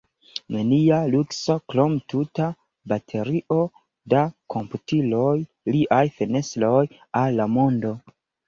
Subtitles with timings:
[0.53, 2.47] Nenia lukso, krom tuta
[2.93, 3.59] baterio
[4.15, 5.37] da komputiloj–
[5.77, 6.85] liaj fenestroj
[7.25, 7.95] al la mondo.